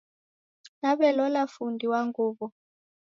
[0.81, 2.45] Naw'elola fundi wa nguw'o.